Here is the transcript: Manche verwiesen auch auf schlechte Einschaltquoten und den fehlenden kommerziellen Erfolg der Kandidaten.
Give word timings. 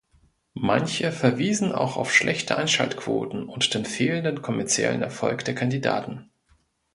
Manche 0.55 1.11
verwiesen 1.11 1.73
auch 1.73 1.95
auf 1.95 2.11
schlechte 2.11 2.57
Einschaltquoten 2.57 3.47
und 3.47 3.71
den 3.75 3.85
fehlenden 3.85 4.41
kommerziellen 4.41 5.03
Erfolg 5.03 5.45
der 5.45 5.53
Kandidaten. 5.53 6.31